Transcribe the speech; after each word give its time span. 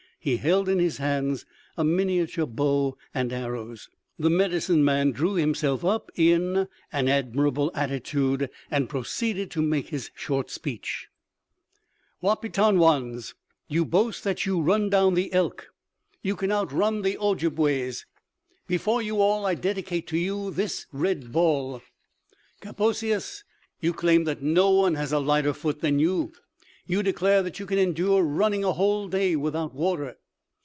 He 0.23 0.37
held 0.37 0.69
in 0.69 0.77
his 0.77 0.97
hands 0.97 1.47
a 1.75 1.83
miniature 1.83 2.45
bow 2.45 2.95
and 3.11 3.33
arrows. 3.33 3.89
The 4.19 4.29
medicine 4.29 4.85
man 4.85 5.13
drew 5.13 5.33
himself 5.33 5.83
up 5.83 6.11
in 6.13 6.67
an 6.91 7.07
admirable 7.07 7.71
attitude, 7.73 8.47
and 8.69 8.87
proceeded 8.87 9.49
to 9.49 9.63
make 9.63 9.89
his 9.89 10.11
short 10.13 10.51
speech: 10.51 11.07
"Wahpetonwans, 12.21 13.33
you 13.67 13.83
boast 13.83 14.23
that 14.23 14.45
you 14.45 14.61
run 14.61 14.91
down 14.91 15.15
the 15.15 15.33
elk; 15.33 15.69
you 16.21 16.35
can 16.35 16.51
outrun 16.51 17.01
the 17.01 17.17
Ojibways. 17.17 18.05
Before 18.67 19.01
you 19.01 19.19
all, 19.21 19.47
I 19.47 19.55
dedicate 19.55 20.05
to 20.09 20.19
you 20.19 20.51
this 20.51 20.85
red 20.91 21.31
ball. 21.31 21.81
Kaposias, 22.61 23.43
you 23.79 23.91
claim 23.91 24.25
that 24.25 24.43
no 24.43 24.69
one 24.69 24.93
has 24.93 25.11
a 25.11 25.17
lighter 25.17 25.53
foot 25.53 25.79
than 25.81 25.97
you; 25.97 26.31
you 26.87 27.03
declare 27.03 27.43
that 27.43 27.57
you 27.59 27.65
can 27.65 27.77
endure 27.77 28.21
running 28.23 28.63
a 28.65 28.73
whole 28.73 29.07
day 29.07 29.33
without 29.35 29.73
water. 29.73 30.17